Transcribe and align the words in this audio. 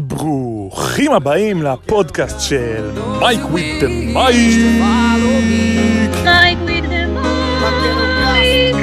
ברוכים 0.00 1.12
הבאים 1.12 1.62
לפודקאסט 1.62 2.40
של 2.40 2.90
מייק 3.20 3.40
וויט 3.50 3.82
מייק. 4.14 4.60
Like 6.24 6.60
we 6.66 6.80
did 6.80 7.10
like. 8.26 8.76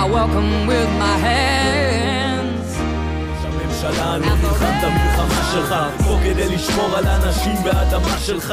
I 0.00 0.04
welcome 0.16 0.66
with 0.66 0.90
my 1.02 1.16
hands. 1.26 2.68
הממשלה 3.44 4.18
נלחם 4.18 4.64
את 4.78 4.84
המלחמה 4.84 5.50
שלך 5.52 5.74
פה 6.04 6.18
כדי 6.24 6.54
לשמור 6.54 6.96
על 6.96 7.06
האנשים 7.06 7.54
והאדמה 7.64 8.18
שלך 8.18 8.50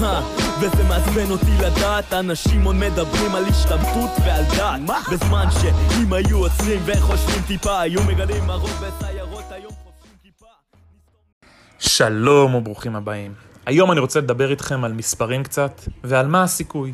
הא, 0.00 0.20
וזה 0.60 0.84
מעצבן 0.88 1.30
אותי 1.30 1.52
לדעת 1.60 2.12
אנשים 2.12 2.64
עוד 2.64 2.76
מדברים 2.76 3.34
על 3.34 3.44
השתמטות 3.44 4.10
ועל 4.26 4.44
דת 4.44 4.92
בזמן 5.12 5.46
שאם 5.60 6.12
היו 6.12 6.38
עוצרים 6.38 6.80
וחושבים 6.84 7.42
טיפה 7.46 7.80
היו 7.80 8.02
מגלים 8.02 8.50
הרוב 8.50 8.70
כיפה 8.70 9.21
שלום 11.82 12.54
וברוכים 12.54 12.96
הבאים. 12.96 13.34
היום 13.66 13.92
אני 13.92 14.00
רוצה 14.00 14.20
לדבר 14.20 14.50
איתכם 14.50 14.84
על 14.84 14.92
מספרים 14.92 15.42
קצת, 15.42 15.80
ועל 16.04 16.26
מה 16.26 16.42
הסיכוי. 16.42 16.92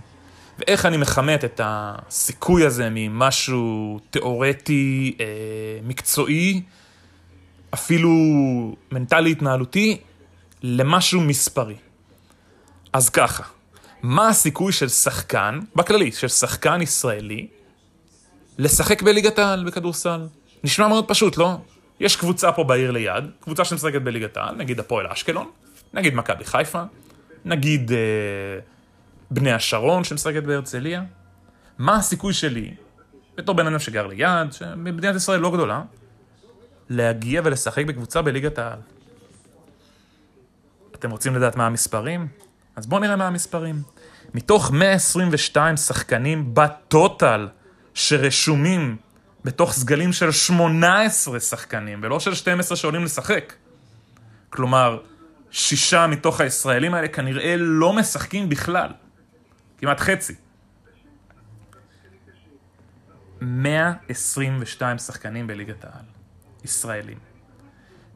ואיך 0.58 0.86
אני 0.86 0.96
מכמת 0.96 1.44
את 1.44 1.60
הסיכוי 1.64 2.66
הזה 2.66 2.88
ממשהו 2.90 3.98
תיאורטי, 4.10 5.16
אה, 5.20 5.26
מקצועי, 5.82 6.62
אפילו 7.74 8.10
מנטלי 8.92 9.30
התנהלותי, 9.30 9.96
למשהו 10.62 11.20
מספרי. 11.20 11.76
אז 12.92 13.08
ככה, 13.10 13.42
מה 14.02 14.28
הסיכוי 14.28 14.72
של 14.72 14.88
שחקן, 14.88 15.60
בכללי, 15.76 16.12
של 16.12 16.28
שחקן 16.28 16.82
ישראלי, 16.82 17.46
לשחק 18.58 19.02
בליגת 19.02 19.38
העל 19.38 19.64
בכדורסל? 19.64 20.26
נשמע 20.64 20.88
מאוד 20.88 21.08
פשוט, 21.08 21.36
לא? 21.36 21.56
יש 22.00 22.16
קבוצה 22.16 22.52
פה 22.52 22.64
בעיר 22.64 22.90
ליד, 22.90 23.24
קבוצה 23.40 23.64
שמשחקת 23.64 24.02
בליגת 24.02 24.36
העל, 24.36 24.54
נגיד 24.54 24.80
הפועל 24.80 25.06
אשקלון, 25.06 25.50
נגיד 25.94 26.14
מכבי 26.14 26.44
חיפה, 26.44 26.82
נגיד 27.44 27.92
אה, 27.92 27.98
בני 29.30 29.52
השרון 29.52 30.04
שמשחקת 30.04 30.42
בהרצליה. 30.42 31.02
מה 31.78 31.96
הסיכוי 31.96 32.32
שלי, 32.32 32.74
בתור 33.36 33.54
בן 33.54 33.66
אדם 33.66 33.78
שגר 33.78 34.06
ליד, 34.06 34.52
שמדינת 34.52 35.16
ישראל 35.16 35.40
לא 35.40 35.50
גדולה, 35.50 35.82
להגיע 36.90 37.40
ולשחק 37.44 37.84
בקבוצה 37.84 38.22
בליגת 38.22 38.58
העל? 38.58 38.78
אתם 40.94 41.10
רוצים 41.10 41.34
לדעת 41.34 41.56
מה 41.56 41.66
המספרים? 41.66 42.28
אז 42.76 42.86
בואו 42.86 43.00
נראה 43.00 43.16
מה 43.16 43.26
המספרים. 43.26 43.82
מתוך 44.34 44.70
122 44.70 45.76
שחקנים 45.76 46.54
בטוטל 46.54 47.48
שרשומים 47.94 48.96
בתוך 49.44 49.72
סגלים 49.72 50.12
של 50.12 50.32
18 50.32 51.40
שחקנים, 51.40 52.00
ולא 52.02 52.20
של 52.20 52.34
12 52.34 52.76
שעולים 52.76 53.04
לשחק. 53.04 53.52
כלומר, 54.50 55.00
שישה 55.50 56.06
מתוך 56.06 56.40
הישראלים 56.40 56.94
האלה 56.94 57.08
כנראה 57.08 57.54
לא 57.58 57.92
משחקים 57.92 58.48
בכלל. 58.48 58.90
כמעט 59.78 60.00
חצי. 60.00 60.34
122 63.40 64.98
שחקנים 64.98 65.46
בליגת 65.46 65.84
העל. 65.84 66.04
ישראלים. 66.64 67.18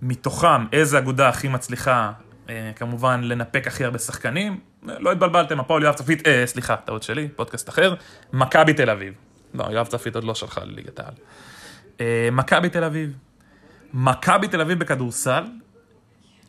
מתוכם, 0.03 0.67
איזה 0.73 0.99
אגודה 0.99 1.29
הכי 1.29 1.49
מצליחה, 1.49 2.13
אה, 2.49 2.73
כמובן, 2.77 3.21
לנפק 3.25 3.67
הכי 3.67 3.85
הרבה 3.85 3.99
שחקנים? 3.99 4.61
לא 4.83 5.13
התבלבלתם, 5.13 5.61
הפועל 5.61 5.83
יואב 5.83 5.95
צפית, 5.95 6.27
אה, 6.27 6.43
סליחה, 6.47 6.77
טעות 6.77 7.03
שלי, 7.03 7.29
פודקאסט 7.37 7.69
אחר, 7.69 7.95
מכבי 8.33 8.75
תל 8.75 8.91
אביב. 8.91 9.15
לא, 9.55 9.65
יואב 9.71 9.87
צפית 9.87 10.15
עוד 10.15 10.25
לא 10.25 10.35
שלחה 10.35 10.65
לליגת 10.65 11.01
העל. 11.01 11.15
אה, 12.01 12.29
מכבי 12.33 12.69
תל 12.69 12.85
אביב. 12.85 13.17
מכבי 13.95 14.49
תל 14.49 14.61
אביב 14.61 14.79
בכדורסל, 14.79 15.45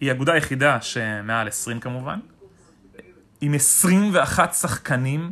היא 0.02 0.10
האגודה 0.10 0.34
היחידה 0.34 0.82
שמעל 0.82 1.48
20 1.48 1.80
כמובן, 1.80 2.20
עם 3.42 3.54
21 3.54 4.54
שחקנים 4.54 5.32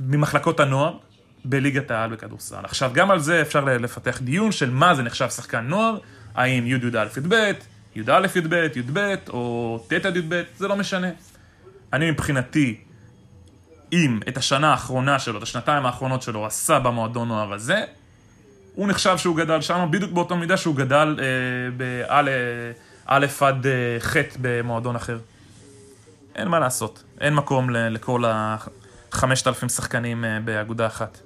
ממחלקות 0.00 0.60
הנוער 0.60 0.98
בליגת 1.44 1.90
העל 1.90 2.10
בכדורסל. 2.10 2.64
עכשיו, 2.64 2.90
גם 2.94 3.10
על 3.10 3.18
זה 3.18 3.42
אפשר 3.42 3.64
לפתח 3.64 4.20
דיון 4.22 4.52
של 4.52 4.70
מה 4.70 4.94
זה 4.94 5.02
נחשב 5.02 5.28
שחקן 5.28 5.60
נוער, 5.60 5.98
האם 6.34 6.66
י' 6.66 6.70
י"א 6.70 7.06
י"ב, 7.16 7.52
י"א 7.94 8.26
י"ב, 8.36 8.54
י"ב, 8.76 9.14
או 9.28 9.84
ט' 9.88 9.92
י"ב, 9.92 10.42
זה 10.56 10.68
לא 10.68 10.76
משנה. 10.76 11.08
אני 11.92 12.10
מבחינתי, 12.10 12.80
אם 13.92 14.20
את 14.28 14.36
השנה 14.36 14.70
האחרונה 14.70 15.18
שלו, 15.18 15.38
את 15.38 15.42
השנתיים 15.42 15.86
האחרונות 15.86 16.22
שלו, 16.22 16.46
עשה 16.46 16.78
במועדון 16.78 17.28
נוער 17.28 17.52
הזה, 17.52 17.84
הוא 18.74 18.88
נחשב 18.88 19.18
שהוא 19.18 19.36
גדל 19.36 19.60
שם 19.60 19.88
בדיוק 19.90 20.12
באותו 20.12 20.36
מידה 20.36 20.56
שהוא 20.56 20.76
גדל 20.76 21.18
אה, 21.20 21.24
בא' 21.76 22.72
עד 23.06 23.66
אה, 23.66 24.00
ח' 24.00 24.16
במועדון 24.40 24.96
אחר. 24.96 25.18
אין 26.34 26.48
מה 26.48 26.58
לעשות, 26.58 27.02
אין 27.20 27.34
מקום 27.34 27.70
ל- 27.70 27.88
לכל 27.88 28.24
ה-5,000 28.24 29.68
שחקנים 29.68 30.24
אה, 30.24 30.38
באגודה 30.44 30.86
אחת. 30.86 31.20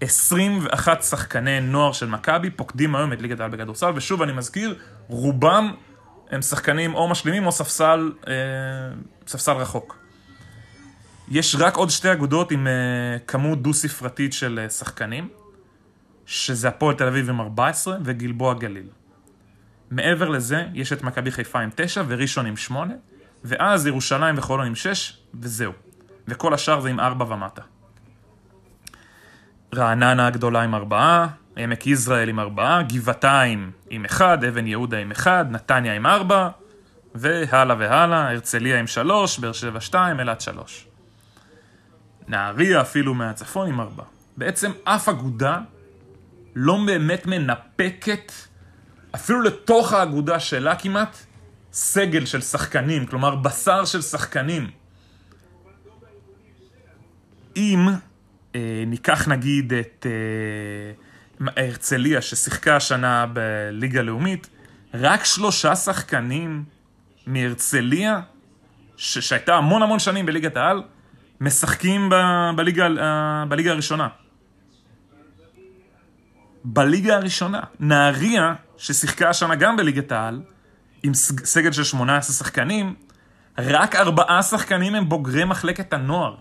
21 0.00 1.02
שחקני 1.02 1.60
נוער 1.60 1.92
של 1.92 2.06
מכבי 2.06 2.50
פוקדים 2.50 2.96
היום 2.96 3.12
את 3.12 3.22
ליגת 3.22 3.40
העל 3.40 3.50
בכדורסל, 3.50 3.92
ושוב 3.94 4.22
אני 4.22 4.32
מזכיר, 4.32 4.74
רובם 5.08 5.72
הם 6.30 6.42
שחקנים 6.42 6.94
או 6.94 7.08
משלימים 7.08 7.46
או 7.46 7.52
ספסל, 7.52 8.12
אה, 8.28 8.32
ספסל 9.26 9.52
רחוק. 9.52 10.05
יש 11.28 11.56
רק 11.58 11.76
עוד 11.76 11.90
שתי 11.90 12.12
אגודות 12.12 12.50
עם 12.50 12.66
אה, 12.66 12.72
כמות 13.26 13.62
דו-ספרתית 13.62 14.32
של 14.32 14.60
אה, 14.62 14.70
שחקנים, 14.70 15.28
שזה 16.26 16.68
הפועל 16.68 16.94
תל 16.94 17.06
אביב 17.06 17.30
עם 17.30 17.40
14 17.40 17.96
וגלבוע 18.04 18.54
גליל. 18.54 18.86
מעבר 19.90 20.28
לזה, 20.28 20.66
יש 20.74 20.92
את 20.92 21.02
מכבי 21.02 21.30
חיפה 21.30 21.60
עם 21.60 21.70
9 21.74 22.02
וראשון 22.08 22.46
עם 22.46 22.56
8, 22.56 22.94
ואז 23.44 23.86
ירושלים 23.86 24.38
וחולון 24.38 24.66
עם 24.66 24.74
6, 24.74 25.18
וזהו. 25.34 25.72
וכל 26.28 26.54
השאר 26.54 26.80
זה 26.80 26.88
עם 26.88 27.00
4 27.00 27.24
ומטה. 27.34 27.62
רעננה 29.74 30.26
הגדולה 30.26 30.62
עם 30.62 30.74
4, 30.74 31.26
עמק 31.56 31.86
יזרעאל 31.86 32.28
עם 32.28 32.40
4, 32.40 32.82
גבעתיים 32.82 33.70
עם 33.90 34.04
1, 34.04 34.44
אבן 34.44 34.66
יהודה 34.66 34.98
עם 34.98 35.10
1, 35.10 35.46
נתניה 35.50 35.94
עם 35.94 36.06
4, 36.06 36.48
והלאה 37.14 37.76
והלאה, 37.78 38.30
הרצליה 38.30 38.78
עם 38.78 38.86
3, 38.86 39.38
באר 39.38 39.52
שבע 39.52 39.80
2, 39.80 40.20
אילת 40.20 40.40
3. 40.40 40.86
נהריה 42.28 42.80
אפילו 42.80 43.14
מהצפון 43.14 43.68
עם 43.68 43.80
4. 43.80 44.04
בעצם 44.36 44.72
אף 44.84 45.08
אגודה 45.08 45.58
לא 46.54 46.78
באמת 46.86 47.26
מנפקת, 47.26 48.32
אפילו 49.14 49.40
לתוך 49.40 49.92
האגודה 49.92 50.40
שלה 50.40 50.76
כמעט, 50.76 51.16
סגל 51.72 52.24
של 52.26 52.40
שחקנים, 52.40 53.06
כלומר 53.06 53.36
בשר 53.36 53.84
של 53.84 54.02
שחקנים. 54.02 54.70
אם 57.56 57.88
אה, 58.54 58.84
ניקח 58.86 59.28
נגיד 59.28 59.72
את 59.72 60.06
אה, 61.40 61.52
הרצליה 61.56 62.22
ששיחקה 62.22 62.76
השנה 62.76 63.26
בליגה 63.32 64.00
הלאומית, 64.00 64.48
רק 64.94 65.24
שלושה 65.24 65.76
שחקנים 65.76 66.64
מהרצליה, 67.26 68.20
ש- 68.96 69.18
שהייתה 69.18 69.54
המון 69.54 69.82
המון 69.82 69.98
שנים 69.98 70.26
בליגת 70.26 70.56
העל, 70.56 70.82
משחקים 71.40 72.08
ב- 72.10 72.50
בליגה, 72.56 72.86
אה, 73.00 73.44
בליגה 73.48 73.70
הראשונה. 73.70 74.08
בליגה 76.64 77.16
הראשונה. 77.16 77.60
נהריה, 77.80 78.54
ששיחקה 78.76 79.28
השנה 79.30 79.54
גם 79.54 79.76
בליגת 79.76 80.12
העל, 80.12 80.42
עם 81.02 81.14
סג- 81.14 81.44
סגל 81.44 81.72
של 81.72 81.84
18 81.84 82.34
שחקנים, 82.36 82.94
רק 83.58 83.96
ארבעה 83.96 84.42
שחקנים 84.42 84.94
הם 84.94 85.08
בוגרי 85.08 85.44
מחלקת 85.44 85.92
הנוער. 85.92 86.34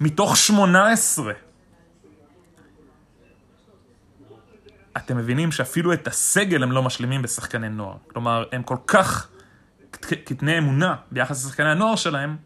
מתוך 0.00 0.36
18. 0.36 1.32
אתם 4.96 5.16
מבינים 5.16 5.52
שאפילו 5.52 5.92
את 5.92 6.06
הסגל 6.06 6.62
הם 6.62 6.72
לא 6.72 6.82
משלימים 6.82 7.22
בשחקני 7.22 7.68
נוער. 7.68 7.96
כלומר, 8.12 8.44
הם 8.52 8.62
כל 8.62 8.76
כך 8.86 9.28
קט- 9.90 10.14
קטני 10.24 10.58
אמונה 10.58 10.94
ביחס 11.10 11.44
לשחקני 11.44 11.70
הנוער 11.70 11.96
שלהם, 11.96 12.36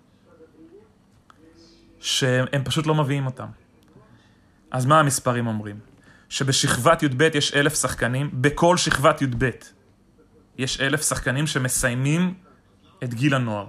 שהם 2.06 2.64
פשוט 2.64 2.86
לא 2.86 2.94
מביאים 2.94 3.26
אותם. 3.26 3.46
אז 4.70 4.86
מה 4.86 5.00
המספרים 5.00 5.46
אומרים? 5.46 5.78
שבשכבת 6.28 7.02
י"ב 7.02 7.22
יש 7.34 7.54
אלף 7.54 7.80
שחקנים, 7.80 8.30
בכל 8.32 8.76
שכבת 8.76 9.22
י"ב 9.22 9.50
יש 10.58 10.80
אלף 10.80 11.08
שחקנים 11.08 11.46
שמסיימים 11.46 12.34
את 13.04 13.14
גיל 13.14 13.34
הנוער. 13.34 13.66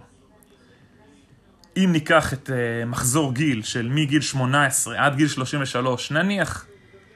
אם 1.78 1.89
ניקח 1.92 2.34
את 2.34 2.50
uh, 2.50 2.86
מחזור 2.86 3.34
גיל 3.34 3.63
של 3.63 3.89
מגיל 3.89 4.22
18 4.22 5.06
עד 5.06 5.16
גיל 5.16 5.28
33, 5.28 6.12
נניח 6.12 6.66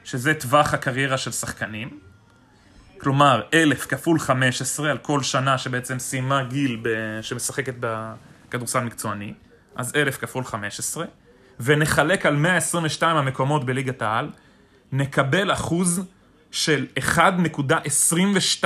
שזה 0.04 0.34
טווח 0.34 0.74
הקריירה 0.74 1.18
של 1.18 1.32
שחקנים, 1.32 2.00
כלומר, 2.98 3.42
אלף 3.54 3.86
כפול 3.86 4.18
15 4.18 4.90
על 4.90 4.98
כל 4.98 5.22
שנה 5.22 5.58
שבעצם 5.58 5.98
סיימה 5.98 6.44
גיל 6.44 6.80
ב... 6.82 6.88
שמשחקת 7.22 7.74
בכדורסל 7.80 8.80
מקצועני, 8.80 9.34
אז 9.76 9.92
אלף 9.96 10.16
כפול 10.16 10.44
15, 10.44 11.04
ונחלק 11.60 12.26
על 12.26 12.36
122 12.36 13.16
המקומות 13.16 13.64
בליגת 13.64 14.02
העל, 14.02 14.30
נקבל 14.92 15.52
אחוז 15.52 16.02
של 16.50 16.86
1.22. 16.98 18.64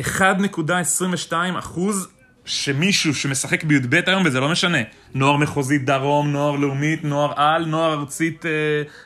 1.22 0.00 1.32
אחוז 1.58 2.08
שמישהו 2.44 3.14
שמשחק 3.14 3.64
בי"ב 3.64 4.00
היום, 4.06 4.22
וזה 4.26 4.40
לא 4.40 4.48
משנה, 4.48 4.78
נוער 5.14 5.36
מחוזית 5.36 5.84
דרום, 5.84 6.32
נוער 6.32 6.56
לאומית, 6.56 7.04
נוער 7.04 7.32
על, 7.36 7.64
נוער 7.64 7.92
ארצית 7.92 8.46
אה, 8.46 8.50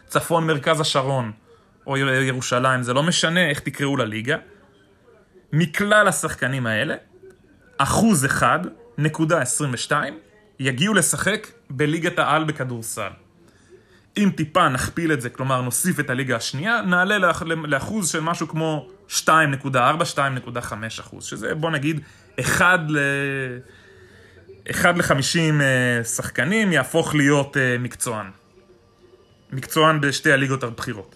צפון 0.07 0.47
מרכז 0.47 0.81
השרון, 0.81 1.33
או 1.87 1.97
ירושלים, 1.97 2.83
זה 2.83 2.95
לא 2.95 3.03
משנה 3.03 3.51
איך 3.51 3.61
תקראו 3.61 3.97
לליגה. 3.97 4.37
מכלל 5.53 6.09
השחקנים 6.09 6.67
האלה, 6.67 6.95
אחוז 7.79 8.25
אחד, 8.25 8.59
נקודה 8.99 9.41
22, 9.41 10.19
יגיעו 10.61 10.95
לשחק 10.95 11.47
בליגת 11.71 12.19
העל 12.19 12.45
בכדורסל. 12.45 13.11
אם 14.17 14.31
טיפה 14.37 14.69
נכפיל 14.69 15.13
את 15.13 15.21
זה, 15.21 15.31
כלומר 15.31 15.61
נוסיף 15.61 16.01
את 16.01 16.11
הליגה 16.11 16.37
השנייה, 16.37 16.83
נעלה 16.83 17.19
לאח- 17.19 17.43
לאחוז 17.43 18.09
של 18.09 18.21
משהו 18.21 18.49
כמו 18.49 18.89
2.4, 19.09 19.69
2.5 20.15 20.21
אחוז, 21.01 21.25
שזה 21.25 21.55
בוא 21.55 21.71
נגיד 21.71 22.01
1 22.41 22.81
ל... 22.89 22.99
1 24.71 24.97
ל-50 24.97 25.13
אה, 25.63 26.05
שחקנים 26.05 26.73
יהפוך 26.73 27.15
להיות 27.15 27.57
אה, 27.57 27.77
מקצוען. 27.79 28.27
מקצוען 29.53 30.01
בשתי 30.01 30.33
הליגות 30.33 30.63
הבכירות. 30.63 31.15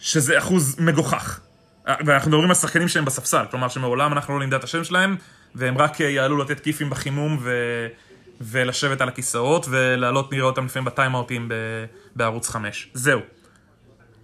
שזה 0.00 0.38
אחוז 0.38 0.76
מגוחך. 0.80 1.40
אה, 1.88 1.94
ואנחנו 2.06 2.30
מדברים 2.30 2.48
על 2.48 2.54
שחקנים 2.54 2.88
שהם 2.88 3.04
בספסל, 3.04 3.44
כלומר 3.50 3.68
שמעולם 3.68 4.12
אנחנו 4.12 4.38
לא 4.38 4.46
נדע 4.46 4.56
את 4.56 4.64
השם 4.64 4.84
שלהם, 4.84 5.16
והם 5.54 5.78
רק 5.78 6.00
אה, 6.00 6.08
יעלו 6.08 6.38
לתת 6.38 6.60
כיפים 6.60 6.90
בחימום 6.90 7.38
ו... 7.40 7.52
ולשבת 8.40 9.00
על 9.00 9.08
הכיסאות 9.08 9.66
ולעלות 9.70 10.32
נראה 10.32 10.44
אותם 10.44 10.64
לפעמים 10.64 10.84
בטיימאוטים 10.84 11.48
ב... 11.48 11.54
בערוץ 12.16 12.48
5. 12.48 12.90
זהו. 12.94 13.20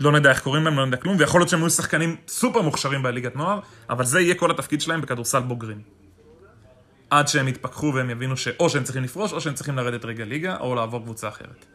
לא 0.00 0.12
נדע 0.12 0.30
איך 0.30 0.40
קוראים 0.40 0.64
להם, 0.64 0.76
לא 0.76 0.86
נדע 0.86 0.96
כלום, 0.96 1.16
ויכול 1.18 1.40
להיות 1.40 1.48
שהם 1.48 1.60
יהיו 1.60 1.70
שחקנים 1.70 2.16
סופר 2.28 2.62
מוכשרים 2.62 3.02
בליגת 3.02 3.36
נוער, 3.36 3.60
אבל 3.90 4.04
זה 4.04 4.20
יהיה 4.20 4.34
כל 4.34 4.50
התפקיד 4.50 4.80
שלהם 4.80 5.00
בכדורסל 5.00 5.40
בוגרים. 5.40 5.82
עד 7.10 7.28
שהם 7.28 7.48
יתפכחו 7.48 7.92
והם 7.94 8.10
יבינו 8.10 8.36
שאו 8.36 8.70
שהם 8.70 8.84
צריכים 8.84 9.02
לפרוש, 9.02 9.32
או 9.32 9.40
שהם 9.40 9.54
צריכים 9.54 9.76
לרדת 9.76 10.04
רגע 10.04 10.24
ליגה, 10.24 10.56
או 10.56 10.74
לעבור 10.74 11.00
קבוצה 11.02 11.28
אחרת. 11.28 11.66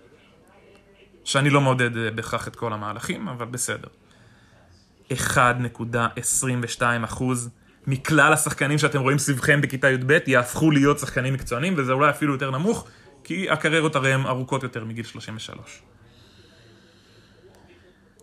שאני 1.24 1.50
לא 1.50 1.62
מעודד 1.62 1.98
אה, 1.98 2.12
בהכרח 2.12 2.48
את 2.48 2.56
כל 2.56 2.74
המהלכים, 2.74 3.28
אבל 3.28 3.46
בסדר. 3.46 3.88
1.22 5.12 6.82
אחוז 7.04 7.50
מכלל 7.88 8.34
השחקנים 8.34 8.78
שאתם 8.78 9.02
רואים 9.02 9.18
סביבכם 9.18 9.62
בכיתה 9.62 9.90
י"ב 9.90 10.20
יהפכו 10.28 10.72
להיות 10.72 11.00
שחקנים 11.00 11.34
מקצוענים, 11.34 11.74
וזה 11.78 11.92
אולי 11.92 12.10
אפילו 12.10 12.34
יותר 12.34 12.52
נמוך, 12.52 12.88
כי 13.24 13.50
הקריירות 13.50 13.96
הרי 13.96 14.14
הן 14.14 14.26
ארוכות 14.26 14.64
יותר 14.64 14.86
מגיל 14.86 15.06
33. 15.06 15.82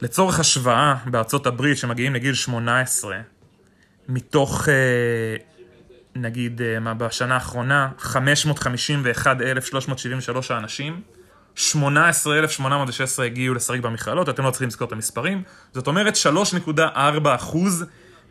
לצורך 0.02 0.40
השוואה, 0.40 0.94
בארצות 1.06 1.46
הברית, 1.46 1.78
שמגיעים 1.78 2.14
לגיל 2.14 2.34
18, 2.34 3.16
מתוך, 4.08 4.68
אה, 4.68 4.74
נגיד, 6.16 6.62
אה, 6.62 6.80
מה, 6.80 6.94
בשנה 6.94 7.34
האחרונה, 7.34 7.88
551,373 7.98 10.50
האנשים, 10.50 11.00
18,816 11.54 13.26
הגיעו 13.26 13.54
לשחק 13.54 13.80
במכללות, 13.80 14.28
אתם 14.28 14.44
לא 14.44 14.50
צריכים 14.50 14.68
לזכור 14.68 14.88
את 14.88 14.92
המספרים, 14.92 15.42
זאת 15.72 15.86
אומרת 15.86 16.16
3.4 16.16 17.34
אחוז 17.34 17.84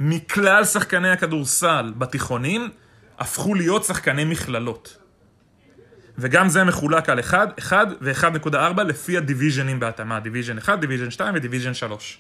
מכלל 0.04 0.66
שחקני 0.66 1.10
הכדורסל 1.10 1.94
בתיכונים 1.98 2.70
הפכו 3.20 3.54
להיות 3.54 3.84
שחקני 3.84 4.26
מכללות. 4.26 4.98
וגם 6.18 6.50
זה 6.50 6.64
מחולק 6.64 7.10
על 7.10 7.20
1, 7.20 7.60
1 7.60 7.88
ו-1.4 8.02 8.84
לפי 8.84 9.18
הדיוויז'נים 9.18 9.80
בהתאמה, 9.80 10.20
Division 10.20 10.58
1, 10.58 10.80
Division 10.80 11.12
2 11.12 11.36
ו 11.36 11.40
Division 11.40 11.74
3. 11.74 12.20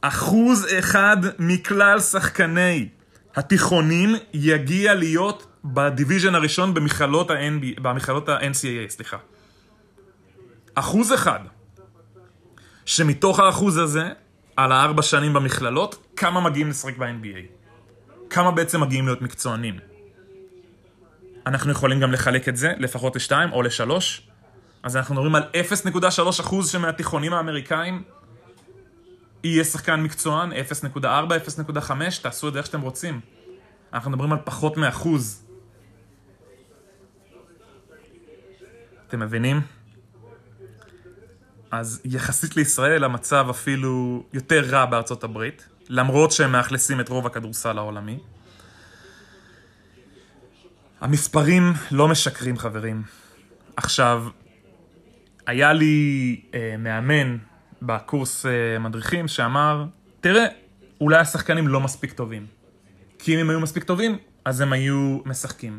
אחוז 0.00 0.66
אחד 0.78 1.16
מכלל 1.38 2.00
שחקני 2.00 2.88
התיכונים 3.34 4.14
יגיע 4.34 4.94
להיות 4.94 5.46
ב 5.64 5.72
Division 5.72 6.34
הראשון 6.34 6.74
במכללות 6.74 8.28
ה-NCAA, 8.28 8.88
סליחה. 8.88 9.16
אחוז 10.74 11.12
אחד. 11.12 11.40
שמתוך 12.84 13.40
האחוז 13.40 13.76
הזה, 13.76 14.08
על 14.64 14.72
הארבע 14.72 15.02
שנים 15.02 15.32
במכללות, 15.32 16.06
כמה 16.16 16.40
מגיעים 16.40 16.68
לשחק 16.70 16.96
ב-NBA? 16.96 17.46
כמה 18.30 18.50
בעצם 18.50 18.80
מגיעים 18.80 19.06
להיות 19.06 19.22
מקצוענים? 19.22 19.78
אנחנו 21.46 21.72
יכולים 21.72 22.00
גם 22.00 22.12
לחלק 22.12 22.48
את 22.48 22.56
זה 22.56 22.72
לפחות 22.78 23.16
לשתיים 23.16 23.52
או 23.52 23.62
לשלוש. 23.62 24.28
אז 24.82 24.96
אנחנו 24.96 25.14
מדברים 25.14 25.34
על 25.34 25.42
0.3 25.42 26.40
אחוז 26.40 26.70
שמהתיכונים 26.70 27.32
האמריקאים 27.32 28.02
יהיה 29.44 29.64
שחקן 29.64 30.00
מקצוען, 30.00 30.52
0.4, 30.52 31.04
0.5, 31.04 31.92
תעשו 32.22 32.48
את 32.48 32.52
זה 32.52 32.58
איך 32.58 32.66
שאתם 32.66 32.80
רוצים. 32.80 33.20
אנחנו 33.92 34.10
מדברים 34.10 34.32
על 34.32 34.38
פחות 34.44 34.76
מאחוז. 34.76 35.44
אתם 39.08 39.20
מבינים? 39.20 39.60
אז 41.70 42.00
יחסית 42.04 42.56
לישראל 42.56 43.04
המצב 43.04 43.46
אפילו 43.50 44.24
יותר 44.32 44.64
רע 44.68 44.86
בארצות 44.86 45.24
הברית, 45.24 45.68
למרות 45.88 46.32
שהם 46.32 46.52
מאכלסים 46.52 47.00
את 47.00 47.08
רוב 47.08 47.26
הכדורסל 47.26 47.78
העולמי. 47.78 48.18
המספרים 51.00 51.72
לא 51.90 52.08
משקרים, 52.08 52.58
חברים. 52.58 53.02
עכשיו, 53.76 54.24
היה 55.46 55.72
לי 55.72 56.40
אה, 56.54 56.74
מאמן 56.78 57.36
בקורס 57.82 58.46
אה, 58.46 58.78
מדריכים 58.78 59.28
שאמר, 59.28 59.84
תראה, 60.20 60.46
אולי 61.00 61.16
השחקנים 61.16 61.68
לא 61.68 61.80
מספיק 61.80 62.12
טובים. 62.12 62.46
כי 63.18 63.34
אם 63.34 63.40
הם 63.40 63.50
היו 63.50 63.60
מספיק 63.60 63.84
טובים, 63.84 64.18
אז 64.44 64.60
הם 64.60 64.72
היו 64.72 65.18
משחקים. 65.24 65.78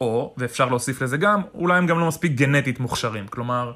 או, 0.00 0.34
ואפשר 0.36 0.68
להוסיף 0.68 1.02
לזה 1.02 1.16
גם, 1.16 1.42
אולי 1.54 1.78
הם 1.78 1.86
גם 1.86 1.98
לא 1.98 2.08
מספיק 2.08 2.32
גנטית 2.32 2.80
מוכשרים. 2.80 3.26
כלומר, 3.26 3.72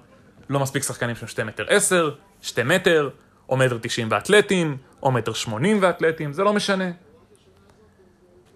לא 0.52 0.60
מספיק 0.60 0.82
שחקנים 0.82 1.16
שהם 1.16 1.28
2 1.28 1.46
מטר 1.46 1.64
10, 1.68 2.10
2 2.42 2.68
מטר, 2.68 3.10
או 3.48 3.56
מטר 3.56 3.78
90 3.82 4.08
ואתלטים, 4.10 4.76
או 5.02 5.12
מטר 5.12 5.32
80 5.32 5.78
ואתלטים, 5.82 6.32
זה 6.32 6.44
לא 6.44 6.52
משנה. 6.52 6.90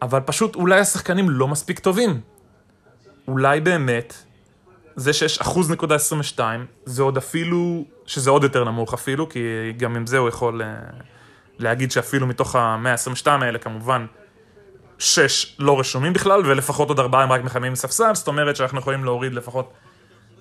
אבל 0.03 0.21
פשוט 0.21 0.57
אולי 0.57 0.81
השחקנים 0.81 1.31
לא 1.31 1.49
מספיק 1.49 1.79
טובים. 1.79 2.21
אולי 3.29 3.61
באמת, 3.61 4.15
זה 4.97 5.13
שיש 5.13 5.41
אחוז 5.41 5.71
נקודה 5.71 5.95
22, 5.95 6.67
זה 6.85 7.03
עוד 7.03 7.17
אפילו, 7.17 7.85
שזה 8.07 8.31
עוד 8.31 8.43
יותר 8.43 8.65
נמוך 8.65 8.95
אפילו, 8.95 9.29
כי 9.29 9.73
גם 9.77 9.97
עם 9.97 10.07
זה 10.07 10.19
הוא 10.19 10.29
יכול 10.29 10.63
אה, 10.63 10.75
להגיד 11.59 11.91
שאפילו 11.91 12.27
מתוך 12.27 12.57
ה-122 12.57 13.29
האלה, 13.29 13.59
כמובן, 13.59 14.07
6 14.99 15.57
לא 15.59 15.81
רשומים 15.81 16.13
בכלל, 16.13 16.43
ולפחות 16.47 16.89
עוד 16.89 17.01
4 17.01 17.23
הם 17.23 17.33
רק 17.33 17.45
מחממים 17.45 17.73
מספסל, 17.73 18.15
זאת 18.15 18.29
אומרת 18.29 18.57
שאנחנו 18.57 18.79
יכולים 18.79 19.05
להוריד 19.05 19.35
לפחות 19.35 19.73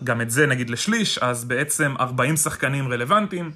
גם 0.04 0.22
את 0.22 0.32
זה 0.32 0.46
נגיד 0.46 0.70
לשליש, 0.70 1.18
אז 1.18 1.46
בעצם 1.46 1.94
40 2.00 2.36
שחקנים 2.36 2.92
רלוונטיים, 2.92 3.52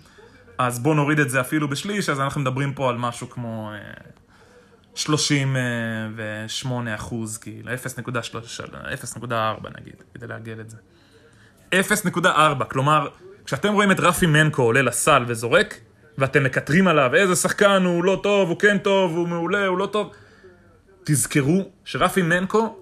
אז 0.58 0.79
בואו 0.79 0.93
נוריד 0.93 1.19
את 1.19 1.29
זה 1.29 1.41
אפילו 1.41 1.67
בשליש, 1.67 2.10
אז 2.10 2.19
אנחנו 2.19 2.41
מדברים 2.41 2.74
פה 2.74 2.89
על 2.89 2.98
משהו 2.98 3.29
כמו 3.29 3.72
אה, 3.74 3.79
38 4.96 6.96
אחוז, 6.96 7.38
כאילו, 7.38 7.72
0.4 7.72 7.74
נגיד, 9.79 10.03
כדי 10.13 10.27
לעגל 10.27 10.62
את 10.62 10.69
זה. 10.69 10.77
0.4, 11.72 12.25
כלומר, 12.69 13.08
כשאתם 13.46 13.74
רואים 13.74 13.91
את 13.91 14.00
רפי 14.00 14.25
מנקו 14.25 14.62
עולה 14.62 14.81
לסל 14.81 15.24
וזורק, 15.27 15.79
ואתם 16.17 16.43
מקטרים 16.43 16.88
עליו, 16.88 17.15
איזה 17.15 17.36
שחקן, 17.36 17.84
הוא 17.86 18.03
לא 18.03 18.19
טוב, 18.24 18.50
הוא 18.50 18.60
כן 18.60 18.77
טוב, 18.77 19.17
הוא 19.17 19.27
מעולה, 19.27 19.67
הוא 19.67 19.77
לא 19.77 19.86
טוב, 19.86 20.12
תזכרו 21.03 21.69
שרפי 21.86 22.22
מנקו, 22.22 22.79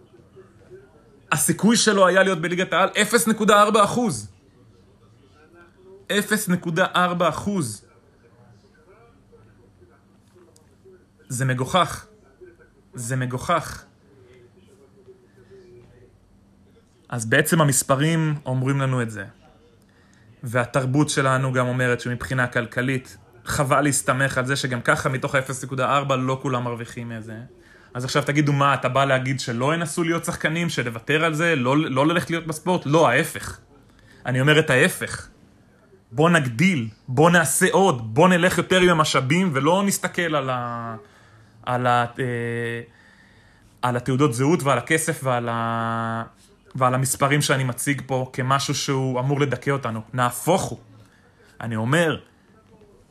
הסיכוי 1.31 1.77
שלו 1.77 2.07
היה 2.07 2.23
להיות 2.23 2.41
בליגת 2.41 2.73
העל 2.73 2.89
0.4 2.89 3.83
אחוז. 3.83 4.31
0.4 6.09 6.95
אחוז. 7.29 7.85
זה 11.29 11.45
מגוחך. 11.45 12.05
זה 12.93 13.15
מגוחך. 13.15 13.83
אז 17.09 17.25
בעצם 17.25 17.61
המספרים 17.61 18.35
אומרים 18.45 18.81
לנו 18.81 19.01
את 19.01 19.11
זה. 19.11 19.25
והתרבות 20.43 21.09
שלנו 21.09 21.53
גם 21.53 21.67
אומרת 21.67 21.99
שמבחינה 21.99 22.47
כלכלית, 22.47 23.17
חבל 23.45 23.81
להסתמך 23.81 24.37
על 24.37 24.45
זה 24.45 24.55
שגם 24.55 24.81
ככה 24.81 25.09
מתוך 25.09 25.35
ה-0.4 25.35 26.13
לא 26.13 26.39
כולם 26.41 26.63
מרוויחים 26.63 27.09
מזה. 27.09 27.37
אז 27.97 28.05
עכשיו 28.05 28.23
תגידו 28.23 28.53
מה, 28.53 28.73
אתה 28.73 28.89
בא 28.89 29.05
להגיד 29.05 29.39
שלא 29.39 29.73
ינסו 29.73 30.03
להיות 30.03 30.25
שחקנים, 30.25 30.69
שלוותר 30.69 31.25
על 31.25 31.33
זה, 31.33 31.55
לא, 31.55 31.77
לא 31.77 32.07
ללכת 32.07 32.29
להיות 32.29 32.47
בספורט? 32.47 32.81
לא, 32.85 33.09
ההפך. 33.09 33.59
אני 34.25 34.41
אומר 34.41 34.59
את 34.59 34.69
ההפך. 34.69 35.27
בוא 36.11 36.29
נגדיל, 36.29 36.87
בוא 37.07 37.29
נעשה 37.29 37.65
עוד, 37.71 38.13
בוא 38.13 38.29
נלך 38.29 38.57
יותר 38.57 38.81
עם 38.81 38.89
המשאבים 38.89 39.49
ולא 39.53 39.83
נסתכל 39.85 40.35
על, 40.35 40.49
ה... 40.49 40.95
על, 41.65 41.87
ה... 41.87 42.05
אה, 42.19 42.81
על 43.81 43.97
התעודות 43.97 44.33
זהות 44.33 44.63
ועל 44.63 44.77
הכסף 44.77 45.19
ועל, 45.23 45.49
ה... 45.51 46.23
ועל 46.75 46.93
המספרים 46.93 47.41
שאני 47.41 47.63
מציג 47.63 48.01
פה 48.05 48.29
כמשהו 48.33 48.75
שהוא 48.75 49.19
אמור 49.19 49.39
לדכא 49.39 49.71
אותנו. 49.71 50.01
נהפוך 50.13 50.61
הוא. 50.61 50.79
אני 51.61 51.75
אומר, 51.75 52.19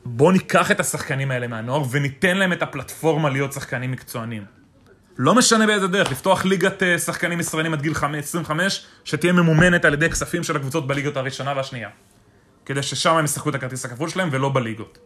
בואו 0.04 0.32
ניקח 0.32 0.70
את 0.70 0.80
השחקנים 0.80 1.30
האלה 1.30 1.46
מהנוער 1.46 1.82
וניתן 1.90 2.36
להם 2.36 2.52
את 2.52 2.62
הפלטפורמה 2.62 3.30
להיות 3.30 3.52
שחקנים 3.52 3.90
מקצוענים. 3.90 4.55
לא 5.18 5.34
משנה 5.34 5.66
באיזה 5.66 5.88
דרך, 5.88 6.10
לפתוח 6.10 6.44
ליגת 6.44 6.82
אה, 6.82 6.98
שחקנים 6.98 7.40
ישראלים 7.40 7.72
עד 7.72 7.82
גיל 7.82 7.94
5, 7.94 8.24
25, 8.24 8.86
שתהיה 9.04 9.32
ממומנת 9.32 9.84
על 9.84 9.94
ידי 9.94 10.10
כספים 10.10 10.44
של 10.44 10.56
הקבוצות 10.56 10.86
בליגות 10.86 11.16
הראשונה 11.16 11.52
והשנייה. 11.56 11.88
כדי 12.66 12.82
ששם 12.82 13.14
הם 13.14 13.24
ישחקו 13.24 13.50
את 13.50 13.54
הכרטיס 13.54 13.84
הכפול 13.84 14.08
שלהם 14.08 14.28
ולא 14.32 14.48
בליגות. 14.48 14.98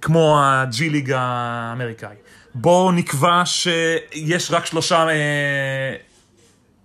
כמו 0.00 0.40
הג'י 0.42 0.90
ליג 0.90 1.12
האמריקאי. 1.16 2.16
בואו 2.54 2.92
נקבע 2.92 3.42
שיש 3.44 4.50
רק 4.50 4.66
שלושה 4.66 5.08
אה, 5.08 5.94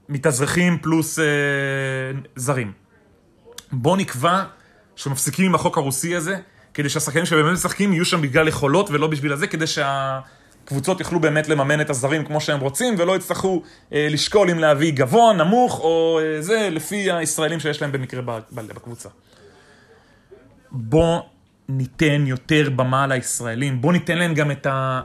מתאזרחים 0.10 0.78
פלוס 0.82 1.20
אה, 1.20 1.26
זרים. 2.36 2.72
בואו 3.72 3.96
נקבע 3.96 4.44
שמפסיקים 4.96 5.46
עם 5.46 5.56
החוק 5.56 5.78
הרוסי 5.78 6.16
הזה, 6.16 6.36
כדי 6.74 6.90
שהשחקנים 6.90 7.26
שבאמת 7.26 7.54
משחקים 7.54 7.94
יהיו 7.94 8.06
שם 8.06 8.22
בגלל 8.22 8.48
יכולות 8.48 8.90
ולא 8.90 9.08
בשביל 9.08 9.34
הזה, 9.34 9.48
כדי 9.48 9.68
שהקבוצות 10.64 11.00
יוכלו 11.00 11.20
באמת 11.20 11.50
לממן 11.50 11.82
את 11.82 11.90
הזרים 11.90 12.26
כמו 12.26 12.42
שהם 12.42 12.60
רוצים, 12.60 12.96
ולא 12.98 13.16
יצטרכו 13.16 13.64
אה, 13.94 14.08
לשקול 14.10 14.50
אם 14.50 14.60
להביא 14.60 14.94
גבוה, 14.94 15.34
נמוך, 15.34 15.80
או 15.80 16.20
אה, 16.24 16.42
זה, 16.42 16.70
לפי 16.72 17.12
הישראלים 17.12 17.60
שיש 17.60 17.82
להם 17.82 17.92
במקרה 17.92 18.22
בקבוצה. 18.52 19.10
בוא 20.72 21.22
ניתן 21.70 22.24
יותר 22.28 22.70
במה 22.76 23.08
לישראלים, 23.08 23.82
בוא 23.82 23.94
ניתן 23.94 24.18
להם 24.18 24.34
גם 24.34 24.52
את, 24.52 24.66
ה, 24.66 25.02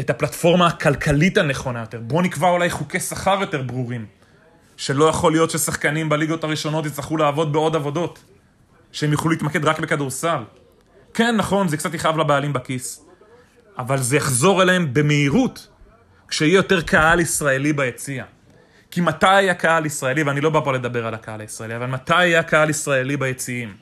את 0.00 0.10
הפלטפורמה 0.10 0.66
הכלכלית 0.66 1.38
הנכונה 1.38 1.80
יותר, 1.80 2.00
בוא 2.00 2.22
נקבע 2.22 2.48
אולי 2.48 2.70
חוקי 2.70 3.00
שכר 3.00 3.38
יותר 3.40 3.62
ברורים, 3.62 4.06
שלא 4.76 5.04
יכול 5.04 5.32
להיות 5.32 5.50
ששחקנים 5.50 6.08
בליגות 6.08 6.44
הראשונות 6.44 6.86
יצטרכו 6.86 7.16
לעבוד 7.16 7.52
בעוד 7.52 7.76
עבודות, 7.76 8.18
שהם 8.92 9.12
יוכלו 9.12 9.30
להתמקד 9.30 9.64
רק 9.64 9.80
בכדורסל. 9.80 10.42
כן, 11.14 11.36
נכון, 11.36 11.68
זה 11.68 11.76
קצת 11.76 11.94
יכאב 11.94 12.18
לבעלים 12.18 12.52
בכיס, 12.52 13.07
אבל 13.78 13.98
זה 13.98 14.16
יחזור 14.16 14.62
אליהם 14.62 14.94
במהירות, 14.94 15.68
כשיהיה 16.28 16.54
יותר 16.54 16.80
קהל 16.80 17.20
ישראלי 17.20 17.72
ביציע. 17.72 18.24
כי 18.90 19.00
מתי 19.00 19.26
היה 19.26 19.54
קהל 19.54 19.86
ישראלי, 19.86 20.22
ואני 20.22 20.40
לא 20.40 20.50
בא 20.50 20.60
פה 20.64 20.72
לדבר 20.72 21.06
על 21.06 21.14
הקהל 21.14 21.40
הישראלי, 21.40 21.76
אבל 21.76 21.86
מתי 21.86 22.14
היה 22.14 22.42
קהל 22.42 22.70
ישראלי 22.70 23.16
ביציעים? 23.16 23.76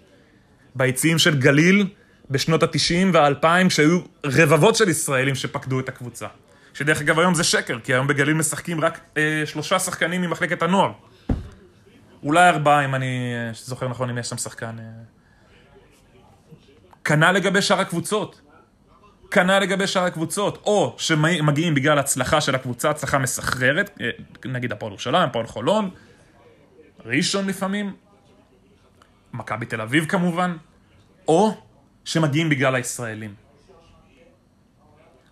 ביציעים 0.74 1.18
של 1.18 1.38
גליל 1.38 1.88
בשנות 2.30 2.62
ה-90 2.62 3.06
וה-2000, 3.12 3.70
שהיו 3.70 4.00
רבבות 4.26 4.76
של 4.76 4.88
ישראלים 4.88 5.34
שפקדו 5.34 5.80
את 5.80 5.88
הקבוצה. 5.88 6.26
שדרך 6.74 7.00
אגב 7.00 7.18
היום 7.18 7.34
זה 7.34 7.44
שקר, 7.44 7.78
כי 7.80 7.94
היום 7.94 8.06
בגליל 8.06 8.34
משחקים 8.34 8.80
רק 8.80 9.00
אה, 9.16 9.42
שלושה 9.46 9.78
שחקנים 9.78 10.22
ממחלקת 10.22 10.62
הנוער. 10.62 10.92
אולי 12.22 12.48
ארבעה, 12.48 12.84
אם 12.84 12.94
אני 12.94 13.32
אה, 13.34 13.50
זוכר 13.54 13.88
נכון, 13.88 14.10
אם 14.10 14.18
יש 14.18 14.28
שם 14.28 14.36
שחקן. 14.36 14.76
אה. 14.78 14.84
כנ"ל 17.04 17.32
לגבי 17.32 17.62
שאר 17.62 17.80
הקבוצות. 17.80 18.40
כנ"ל 19.36 19.58
לגבי 19.58 19.86
שאר 19.86 20.04
הקבוצות, 20.04 20.62
או 20.66 20.94
שמגיעים 20.98 21.74
בגלל 21.74 21.98
הצלחה 21.98 22.40
של 22.40 22.54
הקבוצה, 22.54 22.90
הצלחה 22.90 23.18
מסחררת, 23.18 23.90
אה, 24.00 24.10
נגיד 24.44 24.72
הפועל 24.72 24.92
ירושלים, 24.92 25.22
הפועל 25.28 25.46
חולון, 25.46 25.90
ראשון 27.04 27.46
לפעמים, 27.46 27.92
מכבי 29.32 29.66
תל 29.66 29.80
אביב 29.80 30.06
כמובן, 30.06 30.56
או 31.28 31.54
שמגיעים 32.04 32.48
בגלל 32.48 32.74
הישראלים. 32.74 33.34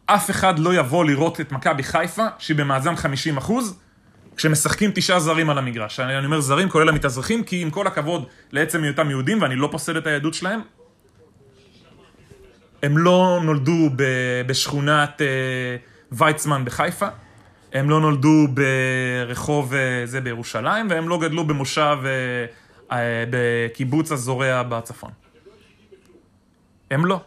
אף 0.06 0.30
אחד 0.30 0.58
לא 0.58 0.74
יבוא 0.74 1.04
לראות 1.04 1.40
את 1.40 1.52
מכבי 1.52 1.82
חיפה, 1.82 2.26
שהיא 2.38 2.56
במאזן 2.56 2.96
50 2.96 3.36
אחוז, 3.36 3.78
כשמשחקים 4.36 4.90
תשעה 4.94 5.20
זרים 5.20 5.50
על 5.50 5.58
המגרש. 5.58 6.00
אני 6.00 6.26
אומר 6.26 6.40
זרים, 6.40 6.68
כולל 6.68 6.88
המתאזרחים, 6.88 7.44
כי 7.44 7.62
עם 7.62 7.70
כל 7.70 7.86
הכבוד 7.86 8.26
לעצם 8.52 8.82
היותם 8.82 9.10
יהודים, 9.10 9.42
ואני 9.42 9.56
לא 9.56 9.68
פוסל 9.72 9.98
את 9.98 10.06
היהדות 10.06 10.34
שלהם, 10.34 10.60
הם 12.84 12.98
לא 12.98 13.40
נולדו 13.42 13.90
בשכונת 14.46 15.22
אה, 15.22 15.26
ויצמן 16.12 16.64
בחיפה, 16.64 17.06
הם 17.72 17.90
לא 17.90 18.00
נולדו 18.00 18.46
ברחוב 18.54 19.74
אה, 19.74 20.02
זה 20.04 20.20
בירושלים, 20.20 20.86
והם 20.90 21.08
לא 21.08 21.18
גדלו 21.18 21.44
במושב 21.44 21.98
אה, 22.90 23.24
בקיבוץ 23.30 24.12
הזורע 24.12 24.62
בצפון. 24.62 25.10
הם 26.90 27.06
לא. 27.06 27.20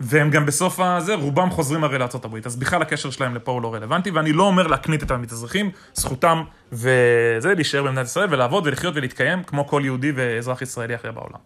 והם 0.00 0.30
גם 0.30 0.46
בסוף 0.46 0.80
הזה, 0.80 1.14
רובם 1.14 1.50
חוזרים 1.50 1.84
הרי 1.84 1.98
לארה"ב, 1.98 2.36
אז 2.44 2.56
בכלל 2.56 2.82
הקשר 2.82 3.10
שלהם 3.10 3.34
לפה 3.34 3.52
הוא 3.52 3.62
לא 3.62 3.74
רלוונטי, 3.74 4.10
ואני 4.10 4.32
לא 4.32 4.42
אומר 4.42 4.66
להקנית 4.66 5.02
את 5.02 5.10
המתאזרחים, 5.10 5.70
זכותם 5.94 6.42
וזה, 6.72 7.54
להישאר 7.54 7.82
במדינת 7.82 8.06
ישראל 8.06 8.26
ולעבוד 8.30 8.66
ולחיות 8.66 8.96
ולהתקיים 8.96 9.42
כמו 9.42 9.66
כל 9.66 9.82
יהודי 9.84 10.12
ואזרח 10.14 10.62
ישראלי 10.62 10.94
אחר 10.94 11.12
בעולם. 11.12 11.38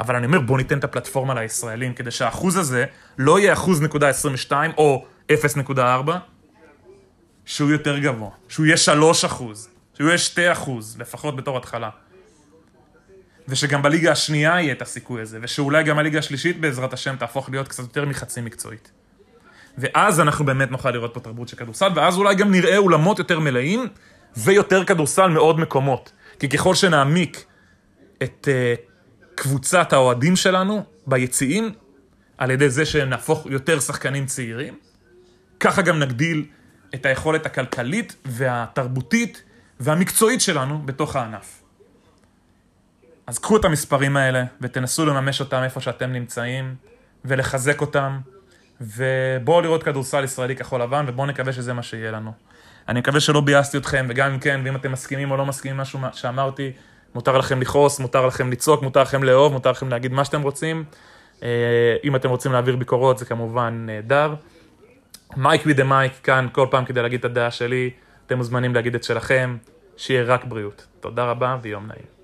אבל 0.00 0.16
אני 0.16 0.26
אומר, 0.26 0.40
בוא 0.40 0.58
ניתן 0.58 0.78
את 0.78 0.84
הפלטפורמה 0.84 1.34
לישראלים, 1.34 1.94
כדי 1.94 2.10
שהאחוז 2.10 2.56
הזה 2.56 2.84
לא 3.18 3.38
יהיה 3.38 3.52
אחוז 3.52 3.82
נקודה 3.82 4.08
22 4.08 4.70
או 4.78 5.04
0.4, 5.32 5.82
שהוא 7.44 7.70
יותר 7.70 7.98
גבוה, 7.98 8.30
שהוא 8.48 8.66
יהיה 8.66 8.76
3 8.76 9.24
אחוז, 9.24 9.68
שהוא 9.94 10.06
יהיה 10.06 10.18
2 10.18 10.52
אחוז, 10.52 10.96
לפחות 11.00 11.36
בתור 11.36 11.56
התחלה. 11.56 11.90
ושגם 13.48 13.82
בליגה 13.82 14.12
השנייה 14.12 14.60
יהיה 14.60 14.72
את 14.72 14.82
הסיכוי 14.82 15.22
הזה, 15.22 15.38
ושאולי 15.42 15.84
גם 15.84 15.98
הליגה 15.98 16.18
השלישית 16.18 16.60
בעזרת 16.60 16.92
השם 16.92 17.16
תהפוך 17.16 17.50
להיות 17.50 17.68
קצת 17.68 17.82
יותר 17.82 18.04
מחצי 18.04 18.40
מקצועית. 18.40 18.90
ואז 19.78 20.20
אנחנו 20.20 20.44
באמת 20.44 20.70
נוכל 20.70 20.90
לראות 20.90 21.14
פה 21.14 21.20
תרבות 21.20 21.48
של 21.48 21.56
כדורסל, 21.56 21.88
ואז 21.94 22.16
אולי 22.16 22.34
גם 22.34 22.50
נראה 22.50 22.76
אולמות 22.76 23.18
יותר 23.18 23.40
מלאים, 23.40 23.88
ויותר 24.36 24.84
כדורסל 24.84 25.28
מעוד 25.28 25.60
מקומות. 25.60 26.12
כי 26.38 26.48
ככל 26.48 26.74
שנעמיק 26.74 27.44
את 28.22 28.48
uh, 28.48 28.87
קבוצת 29.38 29.92
האוהדים 29.92 30.36
שלנו 30.36 30.84
ביציעים, 31.06 31.72
על 32.38 32.50
ידי 32.50 32.70
זה 32.70 32.86
שנהפוך 32.86 33.46
יותר 33.46 33.80
שחקנים 33.80 34.26
צעירים, 34.26 34.78
ככה 35.60 35.82
גם 35.82 35.98
נגדיל 35.98 36.44
את 36.94 37.06
היכולת 37.06 37.46
הכלכלית 37.46 38.16
והתרבותית 38.24 39.42
והמקצועית 39.80 40.40
שלנו 40.40 40.82
בתוך 40.84 41.16
הענף. 41.16 41.62
אז 43.26 43.38
קחו 43.38 43.56
את 43.56 43.64
המספרים 43.64 44.16
האלה 44.16 44.44
ותנסו 44.60 45.06
לממש 45.06 45.40
אותם 45.40 45.62
איפה 45.64 45.80
שאתם 45.80 46.12
נמצאים 46.12 46.74
ולחזק 47.24 47.80
אותם 47.80 48.18
ובואו 48.80 49.60
לראות 49.60 49.82
כדורסל 49.82 50.24
ישראלי 50.24 50.56
כחול 50.56 50.82
לבן 50.82 51.04
ובואו 51.08 51.26
נקווה 51.26 51.52
שזה 51.52 51.72
מה 51.72 51.82
שיהיה 51.82 52.10
לנו. 52.10 52.32
אני 52.88 53.00
מקווה 53.00 53.20
שלא 53.20 53.40
ביאסתי 53.40 53.76
אתכם 53.76 54.06
וגם 54.08 54.32
אם 54.32 54.38
כן 54.38 54.60
ואם 54.64 54.76
אתם 54.76 54.92
מסכימים 54.92 55.30
או 55.30 55.36
לא 55.36 55.46
מסכימים 55.46 55.76
משהו 55.76 56.00
שאמרתי 56.12 56.72
מותר 57.14 57.38
לכם 57.38 57.60
לכעוס, 57.60 58.00
מותר 58.00 58.26
לכם 58.26 58.50
לצעוק, 58.50 58.82
מותר 58.82 59.02
לכם 59.02 59.24
לאהוב, 59.24 59.52
מותר 59.52 59.70
לכם 59.70 59.88
להגיד 59.88 60.12
מה 60.12 60.24
שאתם 60.24 60.42
רוצים. 60.42 60.84
אה, 61.42 61.96
אם 62.04 62.16
אתם 62.16 62.30
רוצים 62.30 62.52
להעביר 62.52 62.76
ביקורות 62.76 63.18
זה 63.18 63.24
כמובן 63.24 63.82
נהדר. 63.86 64.34
מייק 65.36 65.66
בי 65.66 65.72
דה 65.74 65.84
מייק 65.84 66.12
כאן 66.22 66.46
כל 66.52 66.66
פעם 66.70 66.84
כדי 66.84 67.02
להגיד 67.02 67.18
את 67.18 67.24
הדעה 67.24 67.50
שלי, 67.50 67.90
אתם 68.26 68.36
מוזמנים 68.36 68.74
להגיד 68.74 68.94
את 68.94 69.04
שלכם, 69.04 69.56
שיהיה 69.96 70.22
רק 70.22 70.44
בריאות. 70.44 70.86
תודה 71.00 71.24
רבה 71.24 71.56
ויום 71.62 71.86
נעים. 71.86 72.17